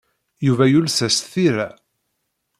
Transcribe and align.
Yuba 0.45 0.65
yules-as 0.71 1.17
tira. 1.31 1.69